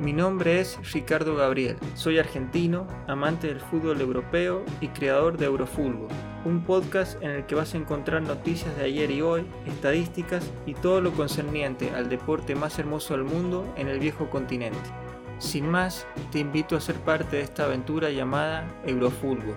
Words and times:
Mi 0.00 0.12
nombre 0.12 0.60
es 0.60 0.78
Ricardo 0.92 1.34
Gabriel, 1.34 1.76
soy 1.94 2.18
argentino, 2.18 2.86
amante 3.08 3.48
del 3.48 3.58
fútbol 3.58 4.00
europeo 4.00 4.64
y 4.80 4.86
creador 4.88 5.36
de 5.36 5.46
Eurofútbol, 5.46 6.06
un 6.44 6.62
podcast 6.62 7.20
en 7.20 7.30
el 7.30 7.46
que 7.46 7.56
vas 7.56 7.74
a 7.74 7.78
encontrar 7.78 8.22
noticias 8.22 8.76
de 8.76 8.84
ayer 8.84 9.10
y 9.10 9.22
hoy, 9.22 9.44
estadísticas 9.66 10.52
y 10.66 10.74
todo 10.74 11.00
lo 11.00 11.10
concerniente 11.10 11.90
al 11.90 12.08
deporte 12.08 12.54
más 12.54 12.78
hermoso 12.78 13.14
del 13.14 13.24
mundo 13.24 13.66
en 13.76 13.88
el 13.88 13.98
viejo 13.98 14.30
continente. 14.30 14.78
Sin 15.38 15.68
más, 15.68 16.06
te 16.30 16.38
invito 16.38 16.76
a 16.76 16.80
ser 16.80 16.94
parte 16.96 17.38
de 17.38 17.42
esta 17.42 17.64
aventura 17.64 18.10
llamada 18.10 18.72
Eurofútbol. 18.86 19.56